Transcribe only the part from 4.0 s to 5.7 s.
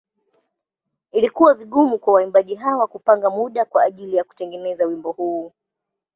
ya kutengeneza wimbo huu.